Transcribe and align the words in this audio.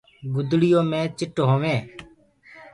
گُدڙيو 0.33 0.79
مي 0.89 1.01
چٽ 1.17 1.35
هووينٚ 1.49 1.83